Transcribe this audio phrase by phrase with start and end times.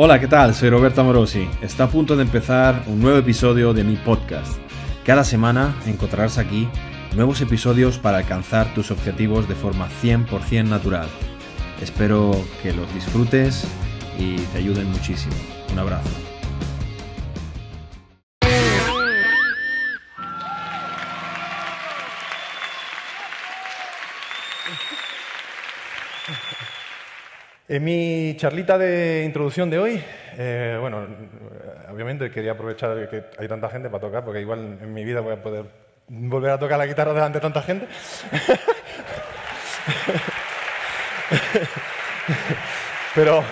[0.00, 0.54] Hola, ¿qué tal?
[0.54, 1.48] Soy Roberto Amorosi.
[1.60, 4.56] Está a punto de empezar un nuevo episodio de mi podcast.
[5.04, 6.68] Cada semana encontrarás aquí
[7.16, 11.08] nuevos episodios para alcanzar tus objetivos de forma 100% natural.
[11.82, 12.30] Espero
[12.62, 13.66] que los disfrutes
[14.16, 15.34] y te ayuden muchísimo.
[15.72, 16.27] Un abrazo.
[27.70, 30.02] En mi charlita de introducción de hoy,
[30.38, 31.06] eh, bueno,
[31.92, 35.34] obviamente quería aprovechar que hay tanta gente para tocar, porque igual en mi vida voy
[35.34, 35.66] a poder
[36.08, 37.86] volver a tocar la guitarra delante de tanta gente.
[43.14, 43.44] pero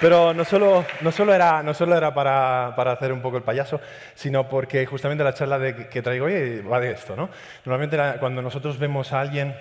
[0.00, 3.42] pero no solo, no solo era, no solo era para, para, hacer un poco el
[3.42, 3.82] payaso,
[4.14, 7.14] sino porque justamente la charla de, que traigo hoy va de esto.
[7.14, 7.28] ¿no?
[7.66, 9.54] Normalmente cuando nosotros vemos a alguien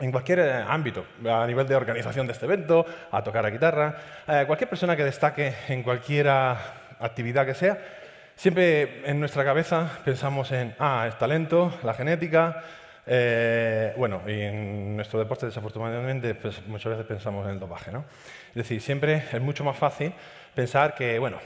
[0.00, 3.96] en cualquier eh, ámbito, a nivel de organización de este evento, a tocar la guitarra,
[4.26, 7.78] eh, cualquier persona que destaque en cualquier actividad que sea,
[8.36, 12.62] siempre en nuestra cabeza pensamos en, ah, el talento, la genética,
[13.06, 18.04] eh, bueno, y en nuestro deporte desafortunadamente pues, muchas veces pensamos en el dopaje, ¿no?
[18.50, 20.12] Es decir, siempre es mucho más fácil
[20.54, 21.38] pensar que, bueno,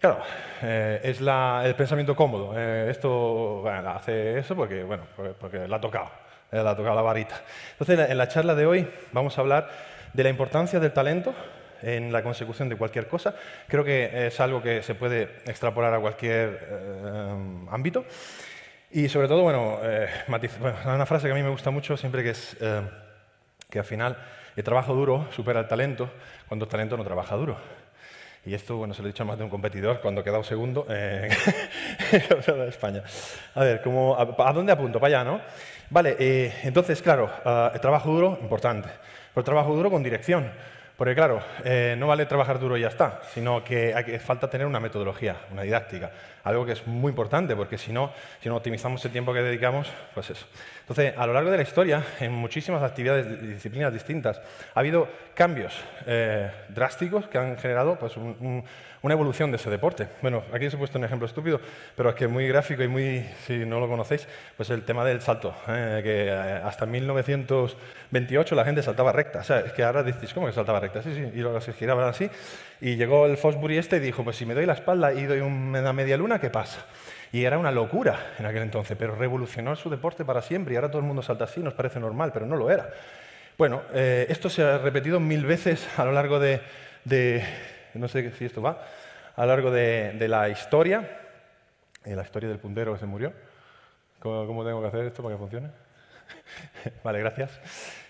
[0.00, 0.20] claro,
[0.62, 2.58] es el pensamiento cómodo.
[2.58, 7.40] esto hace eso porque, bueno, porque, porque la ha tocado la ha tocado la varita.
[7.72, 9.68] Entonces, en la charla de hoy vamos a hablar
[10.12, 11.34] de la importancia del talento
[11.82, 13.34] en la consecución de cualquier cosa.
[13.68, 18.04] Creo que es algo que se puede extrapolar a cualquier eh, ámbito.
[18.90, 20.08] Y sobre todo, bueno, eh,
[20.86, 22.82] una frase que a mí me gusta mucho siempre que es eh,
[23.68, 24.16] que al final
[24.54, 26.08] el trabajo duro supera el talento
[26.48, 27.56] cuando el talento no trabaja duro.
[28.46, 30.44] Y esto, bueno, se lo he dicho a más de un competidor cuando he quedado
[30.44, 31.32] segundo en
[32.68, 33.02] España.
[33.56, 35.00] A ver, a, dónde apunto?
[35.00, 35.40] Para allá, ¿no?
[35.90, 38.88] Vale, eh, entonces, claro, ah, el trabajo duro, importante.
[39.34, 40.48] Pero trabajo duro con dirección.
[40.96, 44.66] Porque claro, eh, no vale trabajar duro y ya está, sino que, hay falta tener
[44.66, 46.10] una metodología, una didáctica,
[46.46, 49.90] algo que es muy importante, porque si no, si no optimizamos el tiempo que dedicamos,
[50.14, 50.46] pues eso.
[50.80, 54.40] Entonces, a lo largo de la historia, en muchísimas actividades y disciplinas distintas,
[54.72, 55.74] ha habido cambios
[56.06, 60.06] eh, drásticos que han generado pues, una evolución de ese deporte.
[60.22, 61.60] Bueno, aquí os he puesto un ejemplo estúpido,
[61.96, 65.20] pero es que muy gráfico y muy, si no lo conocéis, pues el tema del
[65.20, 66.00] salto, ¿eh?
[66.04, 69.40] que hasta 1928 la gente saltaba recta.
[69.40, 71.02] O sea, es que ahora dices, ¿cómo que saltaba recta?
[71.02, 72.30] Sí, sí, y luego se giraban así.
[72.80, 75.40] Y llegó el Fosbury este y dijo, pues si me doy la espalda y doy
[75.40, 76.86] una media luna, ¿qué pasa?
[77.32, 80.88] Y era una locura en aquel entonces, pero revolucionó su deporte para siempre y ahora
[80.90, 82.90] todo el mundo salta así, nos parece normal, pero no lo era.
[83.58, 86.60] Bueno, eh, esto se ha repetido mil veces a lo largo de,
[87.94, 88.82] no sé si esto va,
[89.34, 91.20] a lo largo de, la historia,
[92.04, 93.32] la historia del puntero que se murió.
[94.18, 95.70] ¿Cómo, tengo que hacer esto para que funcione?
[97.04, 97.58] vale, gracias.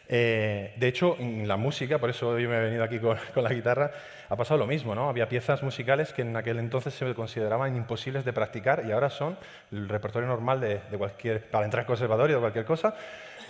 [0.09, 2.99] Eh, de hecho, en la música, por eso yo me he venido aquí
[3.35, 3.91] con, la guitarra,
[4.29, 5.09] ha pasado lo mismo, ¿no?
[5.09, 9.37] Había piezas musicales que en aquel entonces se consideraban imposibles de practicar y ahora son
[9.73, 12.95] el repertorio normal de, cualquier, para entrar al conservatorio o cualquier cosa.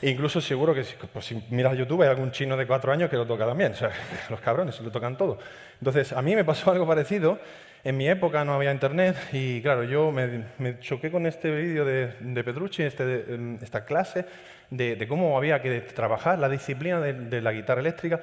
[0.00, 3.16] E incluso seguro que pues, si miras YouTube hay algún chino de cuatro años que
[3.16, 3.72] lo toca también.
[3.72, 3.90] O sea,
[4.30, 5.38] los cabrones lo tocan todo.
[5.80, 7.38] Entonces, a mí me pasó algo parecido.
[7.86, 12.14] En mi época no había internet y claro, yo me, choqué con este vídeo de,
[12.18, 14.26] de Petrucci, este, esta clase,
[14.70, 18.20] de, cómo había que trabajar la disciplina de, la guitarra eléctrica.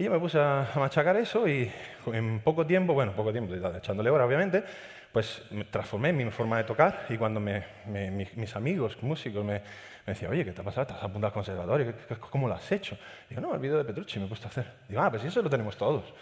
[0.00, 1.70] Y yo me puse a, machacar eso y
[2.12, 4.64] en poco tiempo, bueno, poco tiempo, echándole hora obviamente,
[5.12, 9.62] pues me transformé en mi forma de tocar y cuando mis amigos músicos me,
[10.04, 10.88] decían, oye, ¿qué te ha pasado?
[10.88, 11.94] ¿Estás apuntado al conservatorio?
[12.18, 12.98] ¿Cómo lo has hecho?
[13.30, 14.66] Digo, no, el vídeo de Petrucci me he puesto a hacer.
[14.88, 16.12] Digo, ah, pues eso lo tenemos todos.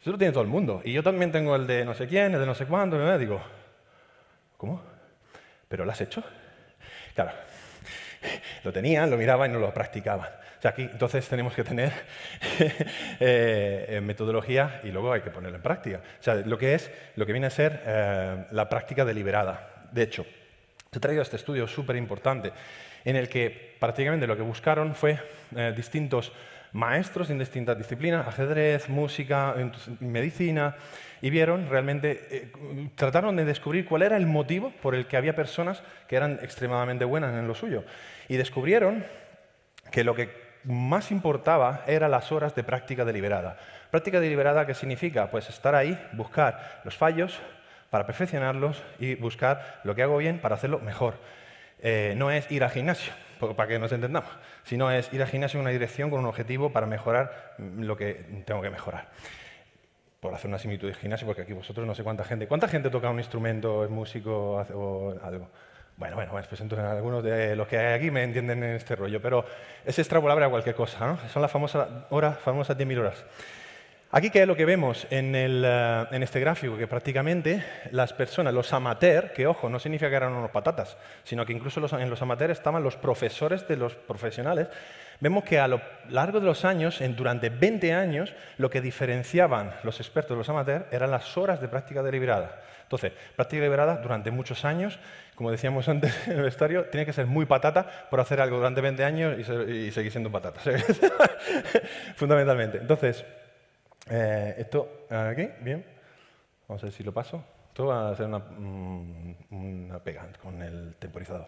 [0.00, 0.82] Eso lo tiene todo el mundo.
[0.84, 2.96] Y yo también tengo el de no sé quién, el de no sé cuándo.
[2.96, 3.40] Y digo,
[4.56, 4.82] ¿cómo?
[5.68, 6.22] ¿Pero lo has hecho?
[7.14, 7.32] Claro,
[8.64, 10.28] lo tenían, lo miraban y no lo practicaban.
[10.58, 11.92] O sea, aquí entonces tenemos que tener
[13.20, 16.00] eh, metodología y luego hay que ponerlo en práctica.
[16.18, 19.88] O sea, lo que es, lo que viene a ser eh, la práctica deliberada.
[19.92, 20.24] De hecho,
[20.92, 22.52] he traído este estudio súper importante
[23.04, 25.18] en el que prácticamente lo que buscaron fue
[25.54, 26.32] eh, distintos
[26.76, 29.54] maestros en distintas disciplinas, ajedrez, música,
[30.00, 30.76] medicina,
[31.22, 32.52] y vieron realmente, eh,
[32.94, 37.06] trataron de descubrir cuál era el motivo por el que había personas que eran extremadamente
[37.06, 37.84] buenas en lo suyo.
[38.28, 39.04] Y descubrieron
[39.90, 40.30] que lo que
[40.64, 43.56] más importaba eran las horas de práctica deliberada.
[43.90, 45.30] Práctica deliberada, ¿qué significa?
[45.30, 47.40] Pues estar ahí, buscar los fallos
[47.88, 51.14] para perfeccionarlos y buscar lo que hago bien para hacerlo mejor.
[51.80, 54.30] Eh, no es ir al gimnasio, para que nos entendamos,
[54.64, 58.42] sino es ir al gimnasio en una dirección con un objetivo para mejorar lo que
[58.44, 59.08] tengo que mejorar
[60.20, 62.48] por hacer una similitud de gimnasio, porque aquí vosotros no sé cuánta gente.
[62.48, 65.48] ¿Cuánta gente toca un instrumento, es músico o algo?
[65.96, 69.20] Bueno, bueno, pues entonces algunos de los que hay aquí me entienden en este rollo,
[69.22, 69.44] pero
[69.84, 71.18] es extrapolable a cualquier cosa, ¿no?
[71.28, 73.24] Son las famosas horas, famosas 10.000 horas.
[74.16, 76.78] Aquí, ¿qué es lo que vemos en, eh, en, este gráfico?
[76.78, 81.44] Que prácticamente las personas, los amateurs, que ojo, no significa que eran unos patatas, sino
[81.44, 84.68] que incluso los, en los amateurs estaban los profesores de los profesionales,
[85.20, 89.74] vemos que a lo largo de los años, en, durante 20 años, lo que diferenciaban
[89.82, 92.62] los expertos de los amateurs eran las horas de práctica deliberada.
[92.84, 94.98] Entonces, práctica deliberada durante muchos años,
[95.34, 98.80] como decíamos antes en el vestuario, tiene que ser muy patata por hacer algo durante
[98.80, 100.62] 20 años y, seguir siendo patata.
[102.16, 102.78] Fundamentalmente.
[102.78, 103.22] Entonces,
[104.08, 105.84] eh, esto aquí, bien.
[106.68, 107.44] Vamos a ver si lo paso.
[107.68, 111.46] Esto va a ser una, mm, una pega con el temporizador.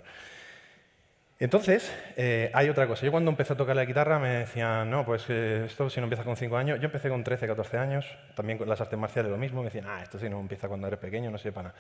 [1.40, 3.06] Entonces, eh, hay otra cosa.
[3.06, 6.05] Yo cuando empecé a tocar la guitarra me decían, no, pues eh, esto si no
[6.05, 6.81] empieza con 5 años.
[6.81, 9.61] Yo empecé con 13, 14 años, también con las artes marciales lo mismo.
[9.61, 11.75] Me decían, ah, esto si no empieza cuando eres pequeño, no sepa nada.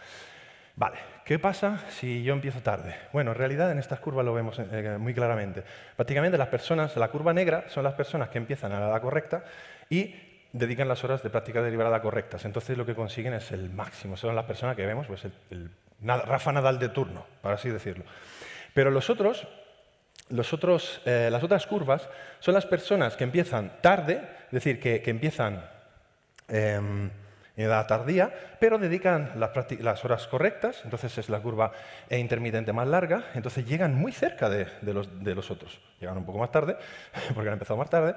[0.76, 2.94] Vale, ¿qué pasa si yo empiezo tarde?
[3.12, 5.64] Bueno, en realidad en estas curvas lo vemos eh, muy claramente.
[5.96, 9.42] Prácticamente las personas, la curva negra son las personas que empiezan a la edad correcta
[9.90, 10.14] y
[10.52, 12.44] dedican las horas de práctica deliberada correctas.
[12.44, 14.16] Entonces lo que consiguen es el máximo.
[14.16, 18.04] Son las personas que vemos, pues el Rafa Nadal de turno, para así decirlo.
[18.74, 19.46] Pero los otros,
[21.04, 22.08] eh, las otras curvas
[22.38, 25.64] son las personas que empiezan tarde, es decir, que, empiezan
[26.46, 27.10] em,
[27.56, 31.72] en edad tardía, pero dedican las, horas correctas, entonces es la curva
[32.10, 35.80] intermitente más larga, entonces llegan muy cerca de, los, de los otros.
[36.00, 36.76] Llegan un poco más tarde,
[37.34, 38.14] porque han empezado más tarde,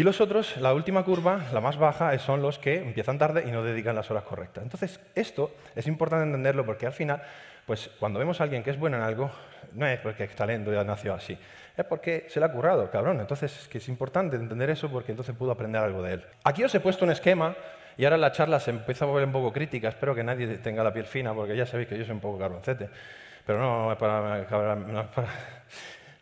[0.00, 3.50] y los otros, la última curva, la más baja, son los que empiezan tarde y
[3.50, 4.64] no dedican las horas correctas.
[4.64, 7.20] Entonces, esto es importante entenderlo porque al final
[7.66, 9.30] pues cuando vemos a alguien que es bueno en algo,
[9.74, 11.38] no es porque es talento ya nació así,
[11.76, 13.20] es porque se le ha currado, cabrón.
[13.20, 16.24] Entonces es que es importante entender eso porque entonces pudo aprender algo de él.
[16.44, 17.54] Aquí os he puesto un esquema
[17.98, 19.90] y ahora la charla se empieza a volver un poco crítica.
[19.90, 22.38] Espero que nadie tenga la piel fina porque ya sabéis que yo soy un poco
[22.38, 22.88] carboncete.
[23.44, 24.46] Pero no es para,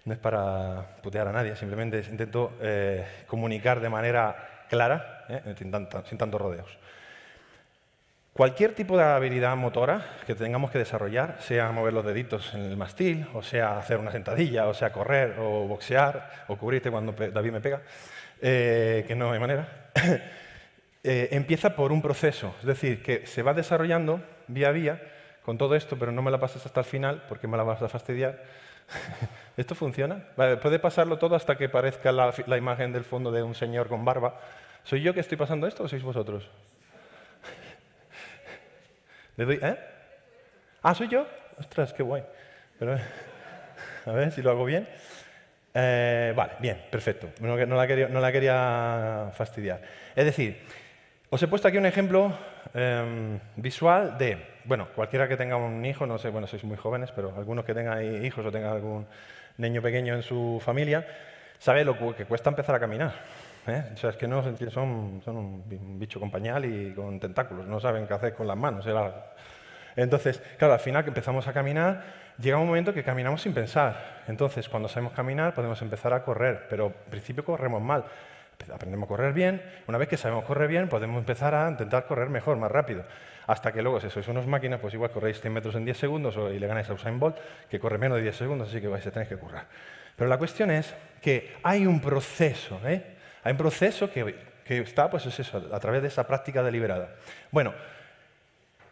[0.09, 5.71] no es para, putear a nadie, simplemente intento eh, comunicar de manera clara, eh, sin
[5.71, 6.79] tantos rodeos.
[8.33, 12.77] Cualquier tipo de habilidad motora que tengamos que desarrollar, sea mover los deditos en el
[12.77, 17.53] mastil, o sea hacer una sentadilla, o sea correr, o boxear, o cubrirte cuando David
[17.53, 17.83] me pega,
[18.41, 19.91] eh, que no hay manera,
[21.03, 22.55] empieza por un proceso.
[22.61, 25.03] Es decir, que se va desarrollando vía a vía
[25.43, 27.83] con todo esto, pero no me la pases hasta el final porque me la vas
[27.83, 28.43] a fastidiar.
[29.57, 30.25] ¿Esto funciona?
[30.37, 34.41] puede pasarlo todo hasta que parezca la, imagen del fondo de un señor con barba.
[34.85, 36.49] ¿Soy yo que estoy pasando esto o sois vosotros?
[39.39, 39.79] ¿eh?
[40.83, 41.27] Ah, ¿soy yo?
[41.59, 42.23] Ostras, qué guay.
[44.07, 44.89] a ver si lo hago bien.
[45.75, 47.29] Eh, vale, bien, perfecto.
[47.41, 49.83] No, la quería, no, la quería, fastidiar.
[50.17, 50.63] Es decir,
[51.31, 52.33] os he puesto aquí un ejemplo
[52.75, 57.13] em, visual de, bueno, cualquiera que tenga un hijo, no sé, bueno, sois muy jóvenes,
[57.13, 59.07] pero algunos que tengan hijos o tengan algún
[59.57, 61.07] niño pequeño en su familia,
[61.59, 63.13] sabe lo que cuesta empezar a caminar.
[63.67, 63.85] ¿eh?
[63.95, 67.81] O sea, es que no son, son un bicho con pañal y con tentáculos, no
[67.81, 68.87] saben qué hacer con las manos.
[69.97, 72.05] Entonces, claro, al final que empezamos a caminar,
[72.39, 74.23] llega un momento que caminamos sin pensar.
[74.29, 78.05] Entonces, cuando sabemos caminar, podemos empezar a correr, pero al principio corremos mal.
[78.73, 79.63] Aprendemos a correr bien.
[79.87, 83.05] Una vez que sabemos correr bien, podemos empezar a intentar correr mejor, más rápido.
[83.47, 86.37] Hasta que luego, si sois unas máquinas, pues igual corréis 100 metros en 10 segundos
[86.37, 87.39] y le ganáis a Usain Bolt,
[87.71, 89.67] que corre menos de 10 segundos, así que vais a tener que currar.
[90.17, 93.17] Pero la cuestión es que hay un proceso, ¿eh?
[93.45, 94.35] Hay un proceso que,
[94.69, 97.15] está, pues es eso, a través de esa práctica deliberada.
[97.51, 97.73] Bueno,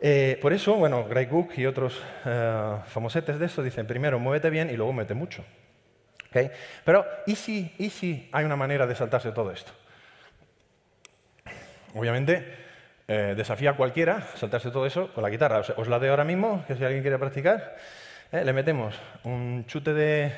[0.00, 4.48] eh, por eso, bueno, Greg Cook y otros eh, famosetes de eso dicen, primero muévete
[4.48, 5.44] bien y luego muévete mucho.
[6.36, 6.50] ¿Okay?
[6.84, 9.72] Pero, ¿y si, ¿y si hay una manera de saltarse todo esto?
[11.94, 12.44] Obviamente,
[13.08, 15.60] eh, desafía a cualquiera saltarse todo eso con la guitarra.
[15.60, 17.76] Os, la doy ahora mismo, que si alguien quiere practicar,
[18.32, 20.32] le metemos un chute de,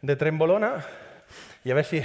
[0.00, 0.82] de trembolona
[1.62, 2.02] y a ver si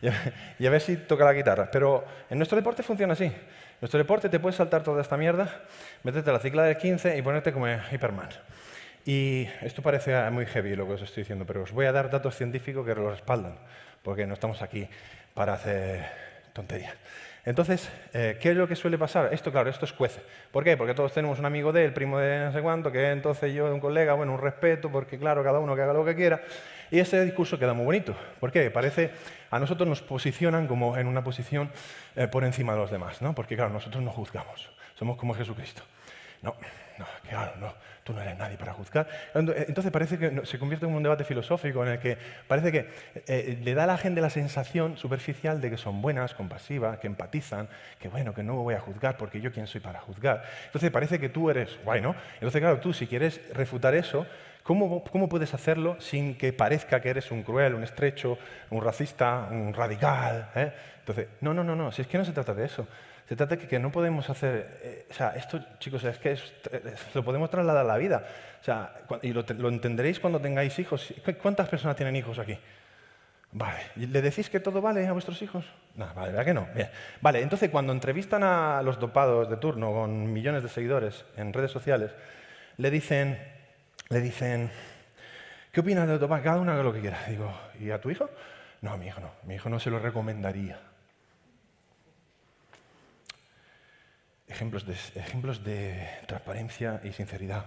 [0.58, 1.68] y a ver si toca la guitarra.
[1.70, 3.24] Pero en nuestro deporte funciona así.
[3.24, 5.60] En nuestro deporte te puedes saltar toda esta mierda,
[6.04, 8.30] meterte la cicla del 15 y ponerte como Hyperman.
[9.06, 12.10] Y esto parece muy heavy lo que os estoy diciendo, pero os voy a dar
[12.10, 13.54] datos científicos que lo respaldan,
[14.02, 14.88] porque no estamos aquí
[15.32, 16.04] para hacer
[16.52, 16.96] tonterías.
[17.44, 19.32] Entonces, eh, ¿qué es lo que suele pasar?
[19.32, 20.20] Esto, claro, esto es cuece.
[20.50, 20.76] ¿Por qué?
[20.76, 23.72] Porque todos tenemos un amigo de él, primo de no sé cuánto, que entonces yo,
[23.72, 26.42] un colega, bueno, un respeto, porque claro, cada uno que haga lo que quiera.
[26.90, 28.16] Y ese discurso queda muy bonito.
[28.40, 28.72] ¿Por qué?
[28.72, 29.12] Parece,
[29.52, 31.70] a nosotros nos posicionan como en una posición
[32.16, 33.36] eh, por encima de los demás, ¿no?
[33.36, 35.82] Porque claro, nosotros no juzgamos, somos como Jesucristo.
[36.42, 36.56] No,
[36.98, 37.72] no, claro, no,
[38.06, 39.08] tú no eres nadie para juzgar.
[39.34, 42.88] Entonces parece que se convierte en un debate filosófico en el que parece que
[43.26, 47.08] eh, le da a la gente la sensación superficial de que son buenas, compasivas, que
[47.08, 50.44] empatizan, que bueno, que no voy a juzgar porque yo quién soy para juzgar.
[50.66, 52.14] Entonces parece que tú eres guay, ¿no?
[52.34, 54.24] Entonces claro, tú si quieres refutar eso,
[54.62, 58.36] ¿Cómo, ¿Cómo puedes hacerlo sin que parezca que eres un cruel, un estrecho,
[58.70, 60.50] un racista, un radical?
[60.56, 60.72] ¿eh?
[60.98, 62.88] Entonces, no, no, no, no, si es que no se trata de eso.
[63.28, 66.38] Se trata de que, no podemos hacer, eh, o sea, esto, chicos, es que
[67.14, 68.24] lo podemos trasladar a la vida.
[68.60, 71.12] O sea, y lo, entenderéis cuando tengáis hijos.
[71.42, 72.56] ¿Cuántas personas tienen hijos aquí?
[73.50, 75.64] Vale, ¿le decís que todo vale a vuestros hijos?
[75.94, 76.68] No, vale, ¿verdad que no?
[76.74, 76.90] Bien.
[77.20, 81.70] Vale, entonces cuando entrevistan a los dopados de turno con millones de seguidores en redes
[81.70, 82.12] sociales,
[82.76, 83.38] le dicen,
[84.08, 84.70] le dicen,
[85.72, 86.42] ¿qué opinas de dopar?
[86.42, 87.18] Cada uno haga lo que quiera.
[87.28, 88.30] Digo, ¿y a tu hijo?
[88.82, 90.78] No, a mi hijo no, mi hijo no se lo recomendaría.
[94.48, 97.66] Ejemplos de, ejemplos de transparencia y sinceridad.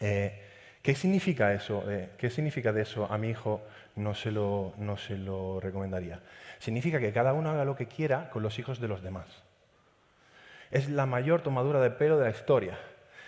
[0.00, 0.46] Eh,
[0.82, 1.84] ¿Qué significa eso?
[1.88, 3.06] Eh, ¿Qué significa de eso?
[3.10, 3.62] A mi hijo
[3.96, 6.20] no se, lo, no se lo recomendaría.
[6.58, 9.26] Significa que cada uno haga lo que quiera con los hijos de los demás.
[10.70, 12.78] Es la mayor tomadura de pelo de la historia.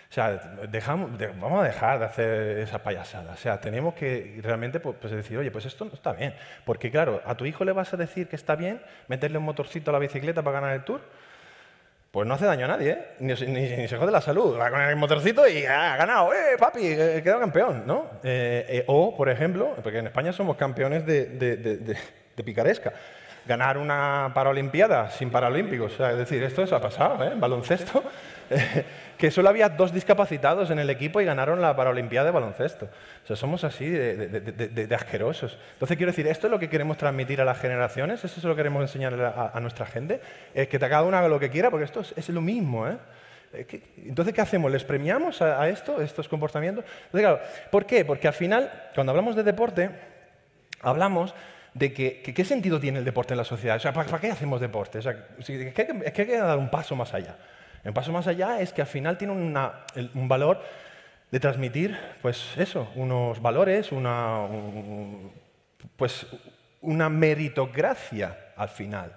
[0.09, 0.31] O sea,
[0.69, 3.33] dejamos, vamos a dejar de hacer esa payasada.
[3.33, 6.35] O sea, tenemos que realmente pues, pues, decir, oye, pues esto no está bien.
[6.65, 9.91] Porque claro, a tu hijo le vas a decir que está bien meterle un motorcito
[9.91, 11.01] a la bicicleta para ganar el tour
[12.13, 13.05] pues no hace daño a nadie, ¿eh?
[13.21, 13.35] ni,
[13.87, 14.55] se jode la salud.
[14.55, 16.85] Va con el motorcito y ha ganado, ¡eh, papi!
[16.85, 18.19] He quedado campeón, ¿no?
[18.23, 22.93] Eh, eh, o, por ejemplo, porque en España somos campeones de, de picaresca
[23.45, 25.93] ganar una Paralimpiada sin Paralímpicos.
[25.93, 27.33] O sea, es decir, esto eso ha pasado, ¿eh?
[27.35, 28.03] Baloncesto.
[29.17, 32.89] que solo había dos discapacitados en el equipo y ganaron la Paralimpiada de baloncesto.
[33.23, 35.57] O sea, somos así de, asquerosos.
[35.73, 38.51] Entonces, quiero decir, esto es lo que queremos transmitir a las generaciones, eso es lo
[38.51, 39.13] que queremos enseñar
[39.53, 40.19] a, nuestra gente,
[40.53, 42.97] es que cada uno haga lo que quiera, porque esto es, lo mismo, ¿eh?
[43.97, 44.71] Entonces, ¿qué hacemos?
[44.71, 46.83] ¿Les premiamos a, esto, estos comportamientos?
[47.05, 48.03] Entonces, claro, ¿por qué?
[48.03, 49.91] Porque al final, cuando hablamos de deporte,
[50.81, 51.35] hablamos
[51.73, 53.77] de que, qué sentido tiene el deporte en la sociedad.
[53.77, 54.99] O sea, ¿para, qué hacemos deporte?
[54.99, 57.37] O sea, es que hay que dar un paso más allá.
[57.83, 60.61] Un paso más allá es que al final tiene un valor
[61.31, 64.47] de transmitir, pues eso, unos valores, una,
[65.97, 66.27] pues
[66.81, 69.13] una meritocracia al final.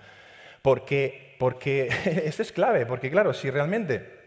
[0.63, 1.89] Porque, porque
[2.25, 4.19] esto es clave, porque claro, si realmente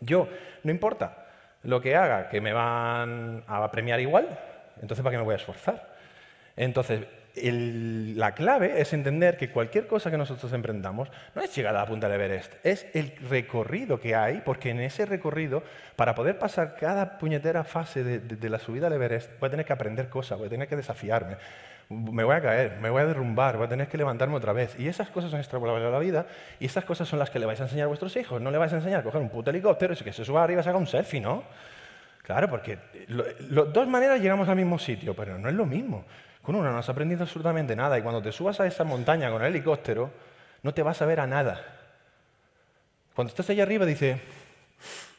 [0.00, 0.28] yo,
[0.62, 1.26] no importa
[1.62, 4.38] lo que haga, que me van a premiar igual,
[4.80, 5.94] entonces ¿para qué me voy a esforzar?
[6.56, 7.00] Entonces,
[7.34, 11.86] la clave es entender que cualquier cosa que nosotros emprendamos no es llegar a la
[11.86, 15.62] punta del Everest, es el recorrido que hay, porque en ese recorrido,
[15.96, 19.72] para poder pasar cada puñetera fase de, la subida al Everest, voy a tener que
[19.72, 21.36] aprender cosas, voy a tener que desafiarme,
[21.88, 24.78] me voy a caer, me voy a derrumbar, voy a tener que levantarme otra vez.
[24.78, 26.26] Y esas cosas son extrapolables a la vida
[26.58, 28.40] y esas cosas son las que le vais a enseñar a vuestros hijos.
[28.40, 30.60] No le vais a enseñar a coger un puto helicóptero y que se suba arriba
[30.60, 31.44] y se haga un selfie, ¿no?
[32.22, 33.34] Claro, porque de
[33.72, 36.04] dos maneras llegamos al mismo sitio, pero no es lo mismo.
[36.42, 39.42] Con una no has aprendido absolutamente nada y cuando te subas a esa montaña con
[39.42, 40.10] el helicóptero,
[40.62, 41.60] no te vas a ver a nada.
[43.14, 44.20] Cuando estás allá arriba, dice,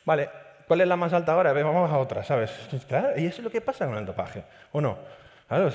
[0.04, 0.30] vale,
[0.68, 1.54] ¿cuál es la más alta ahora?
[1.54, 2.52] Vamos a otra, ¿sabes?
[2.88, 4.98] Claro, y eso es lo que pasa con el dopaje, ¿o no?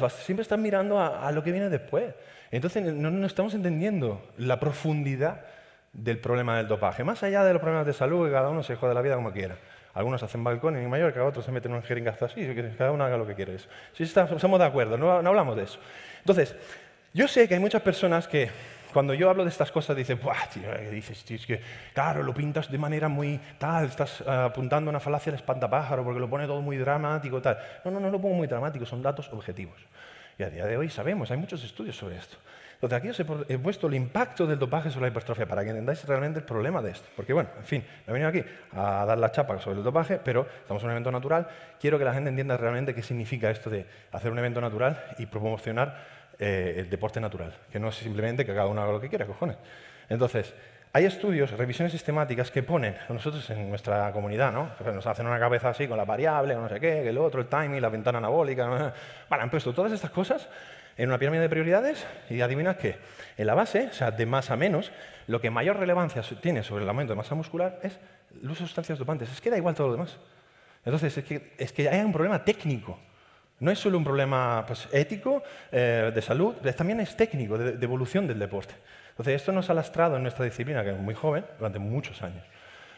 [0.09, 2.15] Siempre estás mirando a, lo que viene después.
[2.51, 5.45] Entonces no, no, estamos entendiendo la profundidad
[5.93, 8.77] del problema del dopaje, más allá de los problemas de salud, que cada uno se
[8.77, 9.57] jode la vida como quiera.
[9.99, 13.27] Algunos hacen balcón en Mallorca, otros se meten un jeringazo así, cada uno haga lo
[13.27, 13.59] que quiere.
[13.59, 15.81] Sí, estamos de acuerdo, no, hablamos de eso.
[16.21, 16.55] Entonces,
[17.13, 18.49] yo sé que hay muchas personas que
[18.93, 20.71] cuando yo hablo de estas cosas dicen, ¡buah, tío!
[20.71, 21.25] ¿qué dices?
[21.25, 21.61] Tío, es que,
[21.93, 26.21] claro, lo pintas de manera muy tal, estás uh, apuntando una falacia al espantapájaro porque
[26.21, 27.59] lo pone todo muy dramático tal.
[27.85, 29.81] No, no, no lo pongo muy dramático, son datos objetivos.
[30.39, 32.37] Y a día de hoy sabemos, hay muchos estudios sobre esto.
[32.75, 33.19] Entonces, aquí os
[33.49, 36.81] he puesto el impacto del dopaje sobre la hipertrofia para que entendáis realmente el problema
[36.81, 37.09] de esto.
[37.17, 40.21] Porque, bueno, en fin, me he venido aquí a dar la chapa sobre el dopaje,
[40.23, 41.49] pero estamos en un evento natural.
[41.81, 45.27] Quiero que la gente entienda realmente qué significa esto de hacer un evento natural y
[45.27, 46.07] promocionar
[46.39, 49.27] eh, el deporte natural, que no es simplemente que cada uno haga lo que quiera,
[49.27, 49.57] cojones.
[50.09, 50.55] Entonces,
[50.93, 54.71] hay estudios, revisiones sistemáticas que ponen nosotros en nuestra comunidad, ¿no?
[54.93, 57.81] Nos hacen una cabeza así con la variable, no sé qué, el otro, el timing,
[57.81, 58.67] la ventana anabólica.
[58.67, 58.93] ¿no?
[59.29, 60.49] Han puesto todas estas cosas
[60.97, 62.97] en una pirámide de prioridades y adivinad qué.
[63.37, 64.91] En la base, o sea, de más a menos,
[65.27, 67.99] lo que mayor relevancia tiene sobre el aumento de masa muscular es
[68.43, 69.31] el uso de sustancias dopantes.
[69.31, 70.19] Es que da igual todo lo demás.
[70.85, 72.99] Entonces, es que, es que hay un problema técnico.
[73.61, 77.85] No es solo un problema pues, ético, eh, de salud, también es técnico, de, de
[77.85, 78.75] evolución del deporte.
[79.11, 82.45] Entonces, esto nos ha lastrado en nuestra disciplina, que es muy joven, durante muchos años.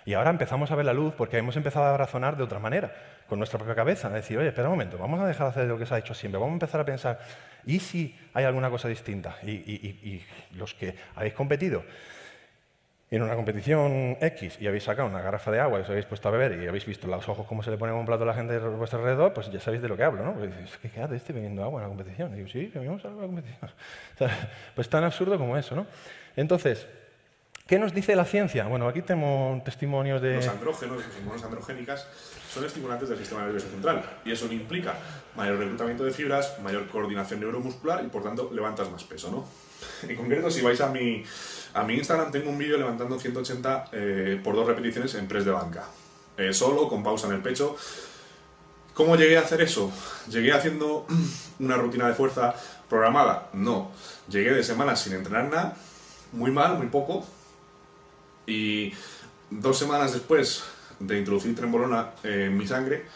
[0.04, 2.92] Y ahora empezamos a ver la luz porque hemos empezado a razonar de otra manera,
[3.28, 5.66] con nuestra propia cabeza, a decir, oye, espera un momento, vamos a dejar de hacer
[5.66, 7.20] lo que se ha hecho siempre, vamos a empezar a pensar,
[7.64, 9.36] ¿y si hay alguna cosa distinta?
[9.42, 10.22] Y,
[10.56, 11.84] los que habéis competido
[13.10, 16.28] en una competición X y habéis sacado una garrafa de agua y os habéis puesto
[16.28, 18.34] a beber y habéis visto los ojos cómo se le pone un plato a la
[18.34, 20.34] gente de vuestro alrededor, pues ya sabéis de lo que hablo, ¿no?
[20.34, 20.50] Pues
[20.80, 22.32] ¿qué hace este bebiendo agua en la competición?
[22.34, 23.70] Y digo, sí, bebimos agua en la competición.
[24.76, 25.86] pues tan absurdo como eso, ¿no?
[26.36, 26.86] Entonces,
[27.70, 28.66] ¿Qué nos dice la ciencia?
[28.66, 30.34] Bueno, aquí tenemos testimonios de...
[30.34, 32.04] Los andrógenos, las hormonas androgénicas,
[32.52, 34.94] son estimulantes del sistema nervioso central y eso implica
[35.36, 39.46] mayor reclutamiento de fibras, mayor coordinación neuromuscular y por tanto levantas más peso, ¿no?
[40.08, 41.22] En concreto, si vais a mi,
[41.74, 45.50] a mi Instagram, tengo un vídeo levantando 180 eh, por dos repeticiones en press de
[45.50, 45.84] banca.
[46.36, 47.76] Eh, solo, con pausa en el pecho.
[48.94, 49.92] ¿Cómo llegué a hacer eso?
[50.28, 51.06] ¿Llegué haciendo
[51.58, 52.54] una rutina de fuerza
[52.88, 53.50] programada?
[53.52, 53.90] No.
[54.28, 55.76] Llegué de semanas sin entrenar nada,
[56.32, 57.26] muy mal, muy poco.
[58.46, 58.92] Y
[59.50, 60.64] dos semanas después
[60.98, 63.06] de introducir trembolona en mi sangre,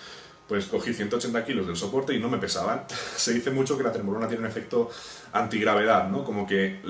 [0.49, 2.85] pues cogí 180 kilos del soporte y no me pesaban.
[3.17, 4.91] Se dice mucho que la trembolona tiene un efecto
[5.33, 6.25] antigravedad, ¿no?
[6.25, 6.81] Como que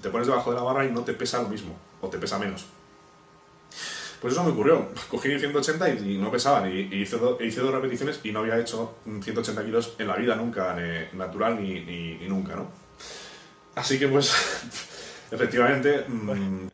[0.00, 2.38] te pones debajo de la barra y no te pesa lo mismo, o te pesa
[2.38, 2.66] menos.
[4.22, 4.88] Pues eso me ocurrió.
[5.10, 6.70] Cogí 180 y, no pesaban.
[6.70, 10.76] Y, hice, hice, dos repeticiones y no había hecho 180 kilos en la vida nunca,
[11.12, 12.70] natural ni, nunca, ¿no?
[13.74, 14.32] Así que pues,
[15.30, 16.04] efectivamente...
[16.06, 16.68] Mm,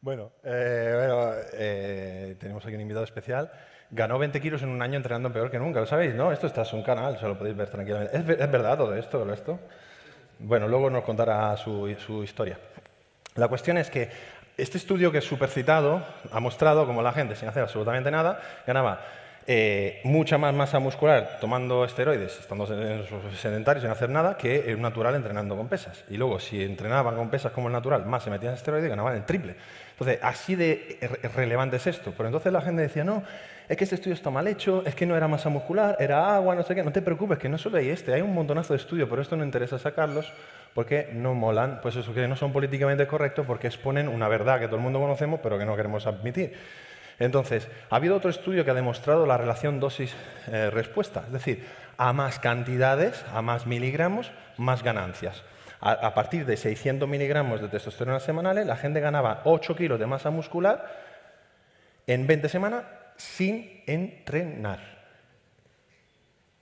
[0.00, 3.50] bueno, eh, bueno eh, tenemos aquí un invitado especial.
[3.90, 6.14] Ganó 20 kilos en un año entrenando peor que nunca, ¿lo sabéis?
[6.14, 8.16] No, esto está en un canal, se lo podéis ver tranquilamente.
[8.16, 9.58] ¿Es, verdad todo esto, todo esto?
[10.38, 12.58] Bueno, luego nos contará su, su historia.
[13.34, 14.10] La cuestión es que
[14.58, 18.40] este estudio que es súper citado ha mostrado cómo la gente, sin hacer absolutamente nada,
[18.66, 19.00] ganaba
[19.50, 22.66] eh, mucha más masa muscular tomando esteroides, estando
[23.34, 26.04] sedentarios sin hacer nada, que un natural entrenando con pesas.
[26.10, 29.24] Y luego, si entrenaban con pesas como el natural, más se metían esteroides, ganaban el
[29.24, 29.54] triple.
[29.92, 30.98] Entonces, así de
[31.34, 32.12] relevante es esto.
[32.14, 33.22] Pero entonces la gente decía, no,
[33.66, 36.54] es que este estudio está mal hecho, es que no era masa muscular, era agua,
[36.54, 36.82] no sé qué.
[36.82, 39.34] No te preocupes, que no solo hay este, hay un montonazo de estudios, pero esto
[39.34, 40.30] no interesa sacarlos
[40.74, 44.66] porque no molan, pues eso, que no son políticamente correctos porque exponen una verdad que
[44.66, 46.52] todo el mundo conocemos, pero que no queremos admitir.
[47.18, 52.38] Entonces, ha habido otro estudio que ha demostrado la relación dosis-respuesta, es decir, a más
[52.38, 55.42] cantidades, a más miligramos, más ganancias.
[55.80, 60.30] A, partir de 600 miligramos de testosterona semanales, la gente ganaba 8 kilos de masa
[60.30, 60.84] muscular
[62.06, 62.84] en 20 semanas
[63.16, 64.98] sin entrenar.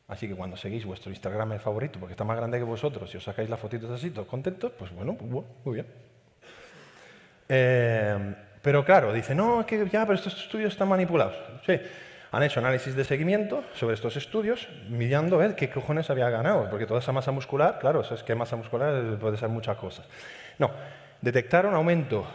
[0.08, 3.24] Así que cuando seguís vuestro Instagram favorito, porque está más grande que vosotros, y os
[3.24, 5.30] sacáis las fotitos así, todos contentos, pues bueno, pues
[5.64, 5.86] muy bien.
[7.48, 8.34] Eh,
[8.66, 11.36] pero claro, dice, no, es que ya, pero estos estudios están manipulados.
[11.64, 11.78] Sí,
[12.32, 16.84] han hecho análisis de seguimiento sobre estos estudios, mirando ver qué cojones había ganado, porque
[16.84, 20.04] toda esa masa muscular, claro, eso es que masa muscular puede ser muchas cosas.
[20.58, 20.72] No,
[21.22, 22.26] detectaron aumento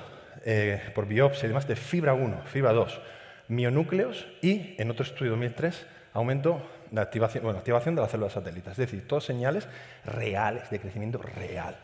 [0.45, 3.01] eh, por biopsia y demás de fibra 1, fibra 2,
[3.49, 8.71] mionúcleos y, en otro estudio 2003, aumento de activación, bueno, activación de las células satélites.
[8.71, 9.67] Es decir, todas señales
[10.05, 11.75] reales, de crecimiento real,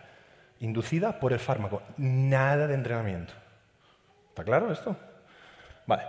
[0.62, 1.81] inducida por el fármaco.
[1.97, 3.33] Nada de entrenamiento.
[4.38, 4.95] ¿Está claro esto?
[5.88, 6.04] Vale.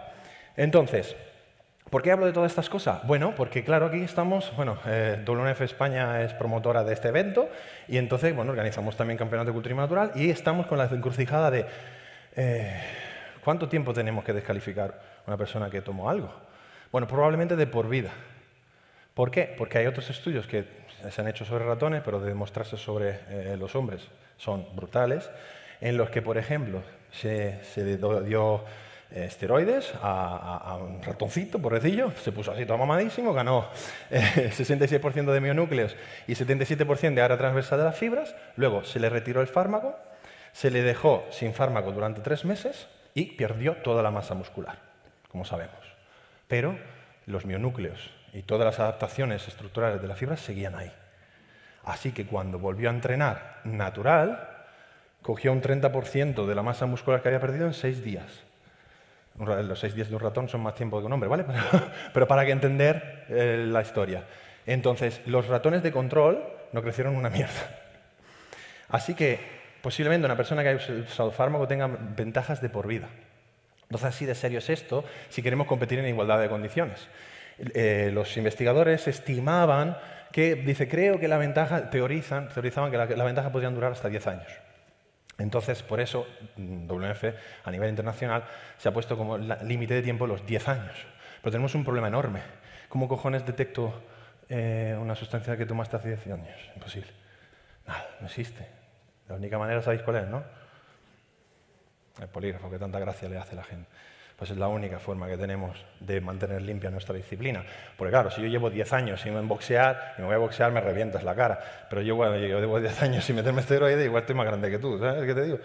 [0.54, 1.16] Entonces,
[1.88, 3.06] ¿por qué hablo de todas estas cosas?
[3.06, 7.48] Bueno, porque claro, aquí estamos, bueno, eh, WNF España es promotora de este evento
[7.88, 11.64] y entonces, bueno, organizamos también campeonato de cultura natural y estamos con la encrucijada de
[12.36, 12.78] eh,
[13.42, 16.30] ¿cuánto tiempo tenemos que descalificar una persona que tomó algo?
[16.92, 18.10] Bueno, probablemente de por vida.
[19.14, 19.54] ¿Por qué?
[19.56, 20.66] Porque hay otros estudios que
[21.08, 25.30] se han hecho sobre ratones, pero de demostrarse sobre eh, los hombres son brutales,
[25.80, 27.60] en los que, por ejemplo, se,
[28.26, 28.64] dio
[29.10, 33.70] eh, esteroides a, un ratoncito, por decirlo, se puso así todo mamadísimo, ganó
[34.10, 39.08] 66% eh, de mionúcleos y 77% de área transversal de las fibras, luego se le
[39.08, 39.96] retiró el fármaco,
[40.52, 44.78] se le dejó sin fármaco durante tres meses y perdió toda la masa muscular,
[45.30, 45.78] como sabemos.
[46.46, 46.78] Pero
[47.26, 50.92] los mionúcleos y todas las adaptaciones estructurales de la fibra seguían ahí.
[51.84, 54.57] Así que cuando volvió a entrenar natural,
[55.22, 58.44] cogió un 30% de la masa muscular que había perdido en seis días.
[59.38, 61.44] Los seis días de un ratón son más tiempo que un hombre, ¿vale?
[62.12, 64.24] Pero, para que entender eh, la historia.
[64.66, 67.78] Entonces, los ratones de control no crecieron una mierda.
[68.88, 69.38] Así que
[69.80, 73.08] posiblemente una persona que haya usado fármaco tenga ventajas de por vida.
[73.82, 77.08] Entonces, así de serio es esto si queremos competir en igualdad de condiciones.
[77.58, 79.96] Eh, los investigadores estimaban
[80.32, 84.26] que, dice, creo que la ventaja, teorizan, teorizaban que la, ventaja podría durar hasta 10
[84.26, 84.52] años.
[85.38, 87.24] Entonces, por eso, mm, WMF
[87.64, 88.44] a nivel internacional
[88.76, 91.06] se ha puesto como límite de tiempo los 10 años.
[91.40, 92.42] Pero tenemos un problema enorme.
[92.88, 94.02] ¿Cómo cojones detecto
[94.48, 96.70] eh, una sustancia que tomaste hace 10 años?
[96.74, 97.10] Imposible.
[97.86, 98.66] Nada, no existe.
[99.28, 100.42] La única manera, ¿sabéis cuál es, no?
[102.20, 103.88] El polígrafo, que tanta gracia le hace a la gente.
[104.38, 107.64] Pues es la única forma que tenemos de mantener limpia nuestra disciplina.
[107.96, 110.80] Porque claro, si yo llevo 10 años sin boxear y me voy a boxear, me
[110.80, 111.58] revientas la cara.
[111.90, 114.78] Pero yo, bueno, yo llevo 10 años sin meterme esteroide, igual estoy más grande que
[114.78, 115.58] tú, ¿sabes qué te digo?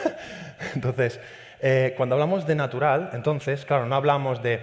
[0.74, 1.20] entonces,
[1.58, 4.60] eh, cuando hablamos de natural, entonces, claro, no hablamos de...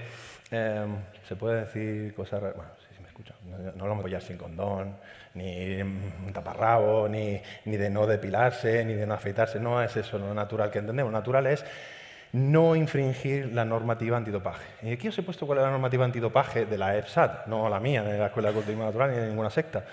[0.51, 2.41] Em, se puede decir cosas...
[2.41, 3.33] Bueno, sí, sí me escucha.
[3.75, 4.95] No, hablamos de sin condón,
[5.33, 9.59] ni un taparrabo, ni, ni de no depilarse, ni de no afeitarse.
[9.59, 11.11] No es eso lo natural que entendemos.
[11.11, 11.65] Natural es
[12.31, 14.65] no infringir la normativa antidopaje.
[14.83, 17.79] Y aquí os he puesto cuál es la normativa antidopaje de la EFSAT, no la
[17.79, 19.85] mía, de la Escuela de Cultivo Natural ni de ninguna secta,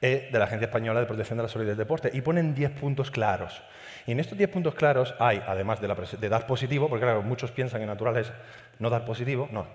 [0.00, 2.10] es de la Agencia Española de Protección de la Salud y del Deporte.
[2.12, 3.62] Y ponen 10 puntos claros.
[4.06, 7.22] Y en estos 10 puntos claros hay, además de, la de dar positivo, porque claro,
[7.22, 8.32] muchos piensan que natural es
[8.78, 9.66] no dar positivo, no.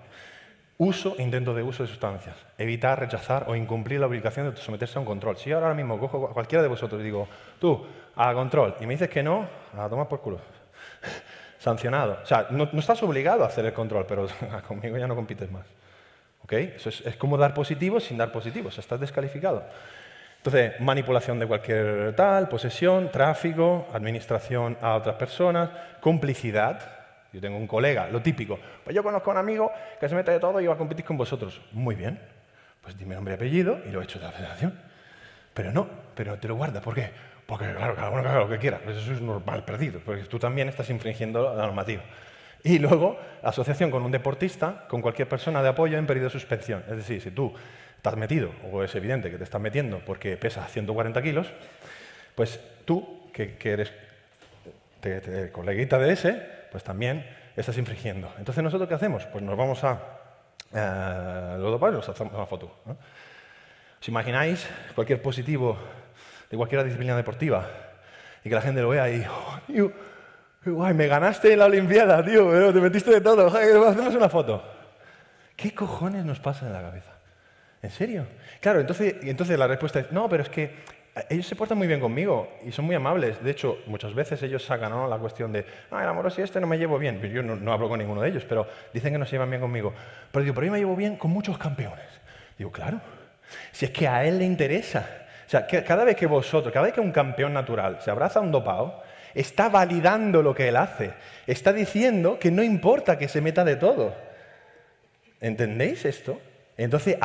[0.78, 2.36] Uso intento de uso de sustancias.
[2.58, 5.38] Evitar, rechazar o incumplir la obligación de someterse a un control.
[5.38, 7.28] Si yo ahora mismo cojo a cualquiera de vosotros y digo,
[7.60, 10.40] tú, a control, y me dices que no, a tomar por culo.
[11.66, 12.20] Sancionado.
[12.22, 14.28] O sea, no, estás obligado a hacer el control, pero
[14.68, 15.66] conmigo ya no compites más.
[16.44, 16.52] ¿Ok?
[16.52, 18.68] Eso es, es como dar positivo sin dar positivo.
[18.68, 19.64] O sea, estás descalificado.
[20.36, 26.78] Entonces, manipulación de cualquier tal, posesión, tráfico, administración a otras personas, complicidad.
[27.32, 28.60] Yo tengo un colega, lo típico.
[28.84, 31.04] Pues yo conozco a un amigo que se mete de todo y va a competir
[31.04, 31.60] con vosotros.
[31.72, 32.20] Muy bien.
[32.80, 34.72] Pues dime nombre y apellido y lo he hecho de la federación.
[35.52, 36.80] Pero no, pero te lo guarda.
[36.80, 37.10] ¿Por qué?
[37.46, 38.80] Porque, claro, cada uno haga lo que quiera.
[38.82, 42.02] Pues eso es normal, perdido, porque tú también estás infringiendo la normativa.
[42.64, 46.82] Y luego, asociación con un deportista, con cualquier persona de apoyo en periodo de suspensión.
[46.88, 47.54] Es decir, si tú
[47.96, 51.52] estás metido, o es evidente que te estás metiendo porque pesas 140 kilos,
[52.34, 53.92] pues tú, que, eres
[55.52, 57.24] coleguita de ese, pues también
[57.56, 58.32] estás infringiendo.
[58.38, 59.24] Entonces, ¿nosotros qué hacemos?
[59.26, 60.00] Pues nos vamos a
[60.74, 62.80] eh, los y nos hacemos una foto.
[64.00, 65.78] ¿Os imagináis cualquier positivo
[66.50, 67.66] de cualquier disciplina deportiva
[68.44, 69.24] y que la gente lo vea y,
[69.80, 74.62] oh, me ganaste en la Olimpiada, tío, pero te metiste de todo, hacemos una foto.
[75.56, 77.12] ¿Qué cojones nos pasa en la cabeza?
[77.82, 78.26] ¿En serio?
[78.60, 80.64] Claro, entonces, entonces la respuesta es, no, pero es que
[81.16, 83.42] eh, ellos se portan muy bien conmigo y son muy amables.
[83.42, 86.66] De hecho, muchas veces ellos sacan la cuestión de, ah, el amoroso y este no
[86.66, 87.20] me llevo bien.
[87.22, 89.94] Yo no, hablo con ninguno de ellos, pero dicen que no se llevan bien conmigo.
[90.30, 92.06] Pero digo, pero yo me llevo bien con muchos campeones.
[92.58, 93.00] Digo, claro,
[93.72, 95.25] si es que a él le interesa.
[95.46, 98.42] O sea, cada vez que vosotros, cada vez que un campeón natural se abraza a
[98.42, 101.12] un dopado, está validando lo que él hace.
[101.46, 104.14] Está diciendo que no importa que se meta de todo.
[105.40, 106.40] ¿Entendéis esto?
[106.76, 107.16] Entonces,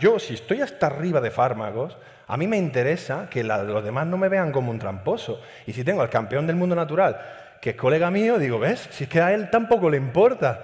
[0.00, 4.16] yo si estoy hasta arriba de fármacos, a mí me interesa que los demás no
[4.16, 5.40] me vean como un tramposo.
[5.66, 7.20] Y si tengo al campeón del mundo natural,
[7.60, 8.88] que es colega mío, digo, ¿ves?
[8.90, 10.62] Si es que a él tampoco le importa.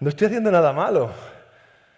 [0.00, 1.10] No estoy haciendo nada malo.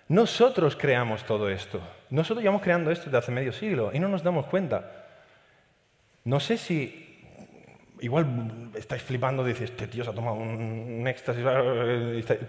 [0.09, 1.81] Nosotros creamos todo esto.
[2.11, 5.07] Nosotros llevamos creando esto desde hace medio siglo y no nos damos cuenta.
[6.25, 7.09] No sé si
[8.01, 11.45] igual estáis flipando, dices, este tío se ha tomado un, éxtasis,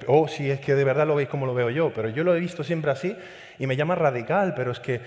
[0.07, 2.35] o si es que de verdad lo veis como lo veo yo, pero yo lo
[2.35, 3.15] he visto siempre así
[3.57, 5.01] y me llama radical, pero es que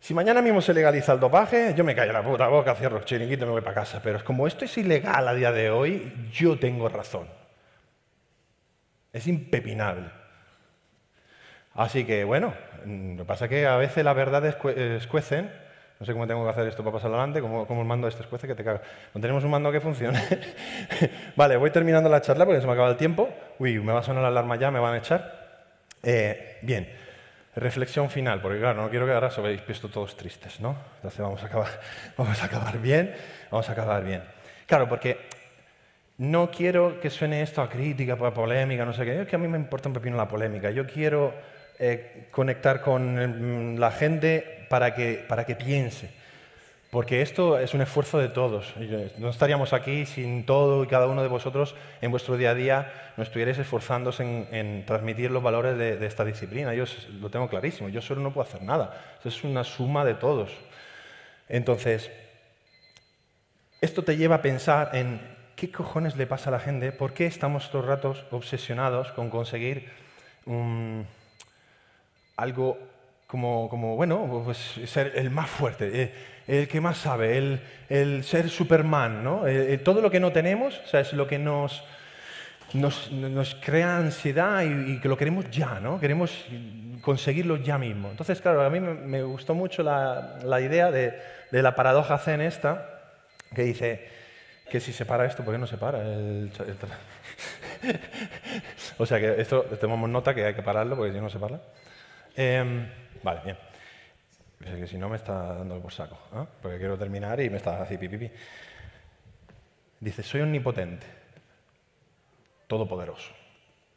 [0.00, 3.04] si mañana mismo se legaliza el dopaje, yo me callo la puta boca, cierro el
[3.04, 5.70] chiringuito y me voy para casa, pero es como esto es ilegal a día de
[5.70, 7.26] hoy, yo tengo razón.
[9.12, 10.17] Es impepinable.
[11.78, 12.52] Así que bueno,
[12.84, 15.50] lo que pasa es que a veces las verdades escuecen
[16.00, 18.22] no sé cómo tengo que hacer esto para pasar adelante, cómo, cómo el mando este
[18.22, 18.82] escuece que te caga.
[19.14, 20.22] No tenemos un mando que funcione.
[21.36, 23.28] vale, voy terminando la charla porque se me acaba el tiempo.
[23.58, 25.64] Uy, me va a sonar la alarma ya, me van a echar.
[26.04, 26.88] Eh, bien,
[27.56, 30.76] reflexión final, porque claro, no quiero que ahora os habéis visto todos tristes, ¿no?
[30.96, 31.80] Entonces vamos a acabar,
[32.16, 33.12] vamos a acabar bien,
[33.50, 34.22] vamos a acabar bien.
[34.66, 35.18] Claro, porque
[36.18, 39.22] no quiero que suene esto a crítica, a polémica, no sé qué.
[39.22, 40.70] Es que a mí me importa un pepino la polémica.
[40.70, 41.34] Yo quiero
[41.78, 46.10] eh, conectar con mm, la gente para que, para que piense.
[46.90, 48.74] Porque esto es un esfuerzo de todos.
[49.18, 53.12] No estaríamos aquí sin todo y cada uno de vosotros en vuestro día a día
[53.18, 56.72] no estuvierais esforzándose en, transmitir los valores de, esta disciplina.
[56.72, 56.84] Yo
[57.20, 57.90] lo tengo clarísimo.
[57.90, 59.18] Yo solo no puedo hacer nada.
[59.22, 60.50] es una suma de todos.
[61.46, 62.10] Entonces,
[63.82, 65.20] esto te lleva a pensar en
[65.56, 69.90] qué cojones le pasa a la gente, por qué estamos estos ratos obsesionados con conseguir
[70.46, 71.06] un
[72.38, 72.78] algo
[73.26, 76.14] como, como, bueno, pues ser el más fuerte, eh,
[76.46, 79.46] el, que más sabe, el, el ser Superman, ¿no?
[79.46, 81.84] Eh, eh, todo lo que no tenemos, o es lo que nos,
[82.72, 86.00] nos, nos crea ansiedad y, que lo queremos ya, ¿no?
[86.00, 86.46] Queremos
[87.02, 88.08] conseguirlo ya mismo.
[88.08, 91.18] Entonces, claro, a mí me, gustó mucho la, la idea de,
[91.50, 93.00] de, la paradoja zen esta,
[93.54, 94.08] que dice
[94.70, 95.98] que si se para esto, ¿por qué no se para?
[98.98, 101.60] O sea, que esto, tomamos nota que hay que pararlo porque si no se para.
[102.40, 102.88] Em,
[103.20, 103.58] vale, bien.
[104.60, 106.16] que si no me está dando por saco,
[106.62, 108.30] porque quiero terminar y me está así pipipi.
[109.98, 111.04] Dice, soy omnipotente,
[112.68, 113.32] todopoderoso,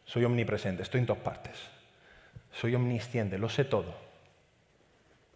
[0.06, 1.56] soy omnipresente, estoy en todas partes,
[2.52, 3.94] soy omnisciente, lo sé todo.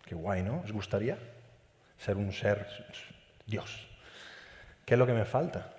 [0.03, 0.61] Qué guay, ¿no?
[0.61, 1.19] ¿Os gustaría
[1.99, 2.65] ser un ser
[3.45, 3.87] Dios?
[4.83, 5.75] ¿Qué es lo que me falta?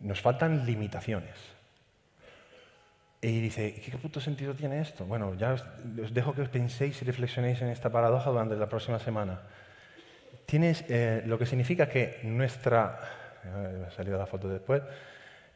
[0.00, 1.55] Nos faltan limitaciones.
[3.26, 5.04] Y dice, ¿qué puto sentido tiene esto?
[5.04, 5.64] Bueno, ya os,
[6.14, 9.40] dejo que os penséis y reflexionéis en esta paradoja durante la próxima semana.
[10.46, 13.00] Tienes eh, lo que significa que nuestra
[13.42, 14.80] me ha salido la foto después.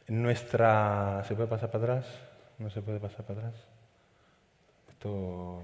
[0.09, 1.23] Nuestra...
[1.25, 2.05] ¿Se puede pasar para atrás?
[2.59, 3.55] ¿No se puede pasar para atrás?
[4.89, 5.61] Esto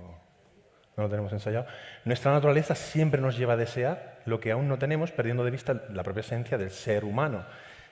[0.96, 1.66] no lo tenemos ensayado.
[2.06, 5.84] Nuestra naturaleza siempre nos lleva a desear lo que aún no tenemos, perdiendo de vista
[5.92, 7.44] la propia esencia del ser humano.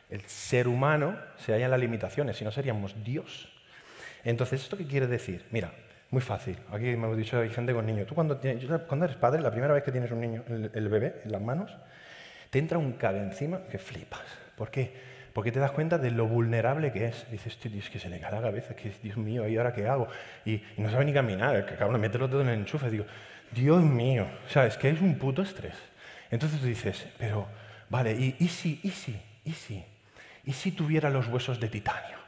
[0.09, 3.51] El ser humano se halla en las limitaciones, si no seríamos Dios.
[4.25, 5.45] Entonces, ¿esto qué quiere decir?
[5.51, 5.71] Mira,
[6.09, 6.57] muy fácil.
[6.71, 8.07] Aquí me hemos dicho, hay gente con niños.
[8.07, 8.39] Tú cuando,
[8.87, 11.71] cuando, eres padre, la primera vez que tienes un niño, el, bebé, en las manos,
[12.49, 14.25] te entra un cabe encima que flipas.
[14.57, 15.15] ¿Por qué?
[15.31, 17.29] Porque te das cuenta de lo vulnerable que es.
[17.29, 19.87] dices, tío, es que se le cae la cabeza, que Dios mío, ¿y ahora qué
[19.87, 20.07] hago?
[20.43, 22.89] Y, no sabe ni caminar, que cabrón, mete los dedos en el enchufe.
[22.89, 23.05] Digo,
[23.51, 24.77] Dios mío, ¿sabes?
[24.77, 25.75] Que es un puto estrés.
[26.31, 27.47] Entonces tú dices, pero,
[27.89, 29.83] vale, ¿y, y si, y si, y si?
[30.45, 32.24] ¿Y si tuviera los huesos de titanio?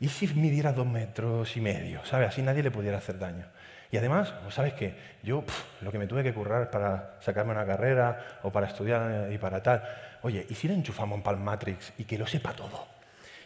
[0.00, 2.04] ¿Y si midiera dos metros y medio?
[2.06, 2.28] ¿Sabes?
[2.28, 3.44] Así nadie le pudiera hacer daño.
[3.92, 4.94] Y además, ¿sabes qué?
[5.22, 5.44] Yo
[5.82, 9.62] lo que me tuve que currar para sacarme una carrera o para estudiar y para
[9.62, 9.82] tal.
[10.22, 12.86] Oye, ¿y si le enchufamos un Palmatrix y que lo sepa todo?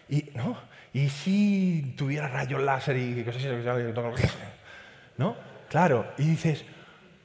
[0.08, 0.56] Y, ¿no?
[0.92, 4.28] ¿Y si tuviera rayos láser y cosas así?
[5.16, 5.36] ¿No?
[5.68, 6.12] Claro.
[6.18, 6.64] Y dices,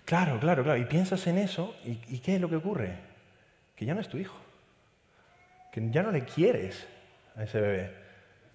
[0.05, 0.79] claro, claro, claro.
[0.79, 2.95] Y piensas en eso y, y ¿qué es lo que ocurre?
[3.75, 4.39] Que ya no es tu hijo.
[5.71, 6.87] Que ya no le quieres
[7.35, 8.09] a ese bebé.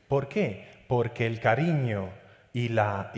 [0.08, 0.66] ¿Por qué?
[0.88, 2.10] Porque el cariño
[2.52, 3.12] y, la,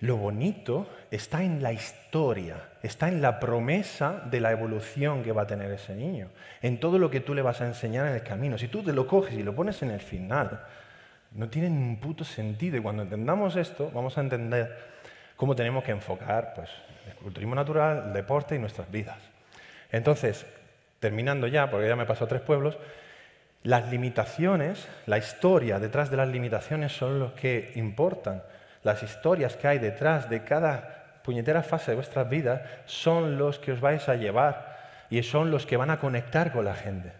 [0.00, 5.42] lo bonito está en la historia, está en la promesa de la evolución que va
[5.42, 6.28] a tener ese niño,
[6.62, 8.58] en todo lo que tú le vas a enseñar en el camino.
[8.58, 10.64] Si tú te lo coges y lo pones en el final,
[11.32, 12.76] no tiene un puto sentido.
[12.76, 14.76] Y cuando entendamos esto, vamos a entender
[15.36, 16.70] cómo tenemos que enfocar pues,
[17.06, 19.18] el culturismo natural, el deporte y nuestras vidas.
[19.92, 20.46] Entonces,
[20.98, 22.76] terminando ya, porque ya me pasó tres pueblos,
[23.62, 28.42] las limitaciones, la historia detrás de las limitaciones son los que importan.
[28.82, 33.72] Las historias que hay detrás de cada puñetera fase de vuestras vidas son los que
[33.72, 34.78] os vais a llevar
[35.10, 37.12] y son los que van a conectar con la gente.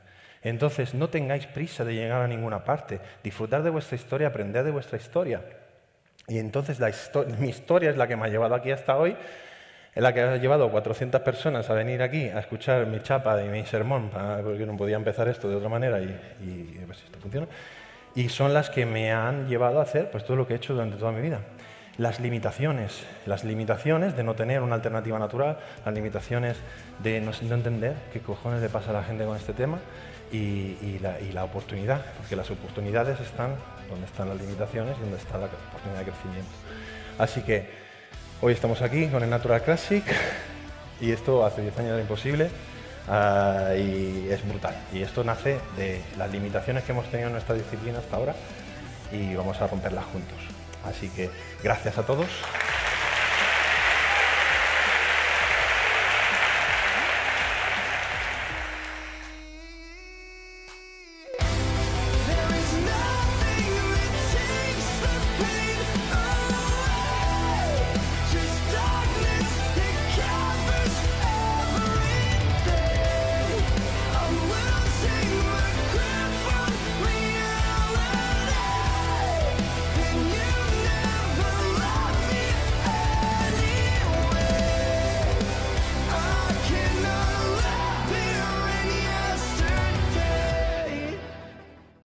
[0.42, 3.00] Entonces, no tengáis prisa de llegar a ninguna parte.
[3.22, 5.42] Disfrutar de vuestra historia, aprender de vuestra historia.
[6.26, 6.80] Y entonces
[7.38, 9.16] mi historia es la que me ha llevado aquí hasta hoy
[9.94, 13.42] en la que ha llevado a 400 personas a venir aquí a escuchar mi chapa
[13.42, 14.10] y mi sermón,
[14.42, 17.46] porque no podía empezar esto de otra manera y, pues esto funciona.
[18.14, 20.74] Y son las que me han llevado a hacer pues, todo lo que he hecho
[20.74, 21.40] durante toda mi vida.
[21.98, 26.56] Las limitaciones, las limitaciones de no tener una alternativa natural, las limitaciones
[27.02, 29.78] de no, entender qué cojones le pasa a la gente con este tema
[30.32, 33.56] y, la, y la oportunidad, porque las oportunidades están
[33.90, 36.50] donde están las limitaciones y donde está la oportunidad de crecimiento.
[37.18, 37.79] Así que
[38.42, 40.02] Hoy estamos aquí con el Natural Classic
[40.98, 42.50] y esto hace 10 años era imposible
[43.06, 44.74] uh, y es brutal.
[44.94, 48.34] Y esto nace de las limitaciones que hemos tenido en nuestra disciplina hasta ahora
[49.12, 50.38] y vamos a romperlas juntos.
[50.86, 51.28] Así que
[51.62, 52.28] gracias a todos.